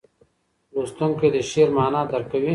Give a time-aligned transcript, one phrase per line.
[0.73, 2.49] لوستونکی د شعر معنا درک کوي.